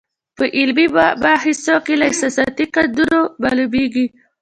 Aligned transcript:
په 0.37 0.45
علمي 0.57 0.85
مباحثو 0.95 1.75
کې 1.85 1.93
له 1.99 2.05
احساساتي 2.09 2.65
قیدونو 2.75 3.19
معلومېږي. 3.41 4.05